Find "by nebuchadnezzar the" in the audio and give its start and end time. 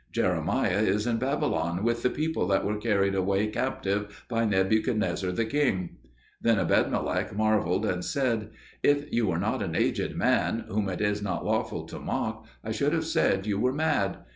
4.27-5.45